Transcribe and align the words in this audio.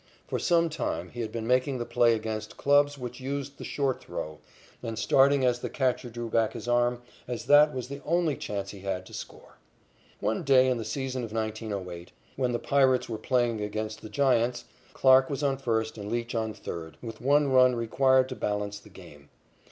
For 0.25 0.39
some 0.39 0.67
time 0.67 1.11
he 1.11 1.21
had 1.21 1.31
been 1.31 1.45
making 1.45 1.77
the 1.77 1.85
play 1.85 2.15
against 2.15 2.57
clubs 2.57 2.97
which 2.97 3.19
used 3.19 3.59
the 3.59 3.63
short 3.63 4.01
throw, 4.01 4.39
and 4.81 4.97
starting 4.97 5.45
as 5.45 5.59
the 5.59 5.69
catcher 5.69 6.09
drew 6.09 6.27
back 6.27 6.53
his 6.53 6.67
arm, 6.67 7.03
as 7.27 7.45
that 7.45 7.71
was 7.71 7.87
the 7.87 8.01
only 8.03 8.35
chance 8.35 8.71
he 8.71 8.79
had 8.79 9.05
to 9.05 9.13
score. 9.13 9.59
One 10.19 10.41
day 10.41 10.65
in 10.65 10.79
the 10.79 10.85
season 10.85 11.23
of 11.23 11.31
1908, 11.31 12.11
when 12.35 12.51
the 12.51 12.57
Pirates 12.57 13.09
were 13.09 13.19
playing 13.19 13.61
against 13.61 14.01
the 14.01 14.09
Giants, 14.09 14.65
Clarke 14.93 15.29
was 15.29 15.43
on 15.43 15.57
first 15.57 15.99
and 15.99 16.11
Leach 16.11 16.33
on 16.33 16.55
third, 16.55 16.97
with 17.03 17.21
one 17.21 17.51
run 17.51 17.75
required 17.75 18.27
to 18.29 18.35
balance 18.35 18.79
the 18.79 18.89
game. 18.89 19.29